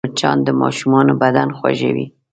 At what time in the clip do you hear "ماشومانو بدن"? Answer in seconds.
0.61-1.49